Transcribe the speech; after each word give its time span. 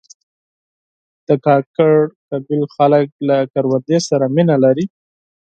د 1.27 1.29
کاکړ 1.45 1.95
قوم 2.29 2.61
خلک 2.75 3.07
له 3.27 3.37
کروندې 3.53 3.97
سره 4.09 4.25
مینه 4.35 4.55
لري. 4.63 4.85